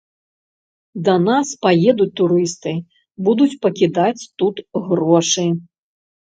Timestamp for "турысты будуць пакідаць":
2.21-4.27